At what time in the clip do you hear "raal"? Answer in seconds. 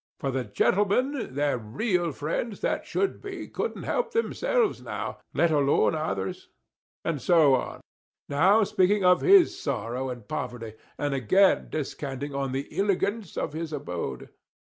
1.59-2.11